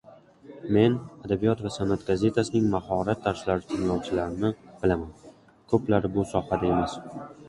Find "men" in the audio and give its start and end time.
0.75-0.93